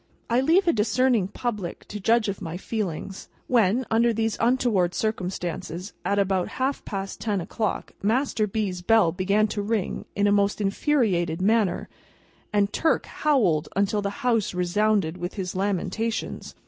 [0.31, 5.93] I leave a discerning public to judge of my feelings, when, under these untoward circumstances,
[6.03, 10.59] at about half past ten o'clock Master B.'s bell began to ring in a most
[10.59, 11.87] infuriated manner,
[12.51, 16.55] and Turk howled until the house resounded with his lamentations!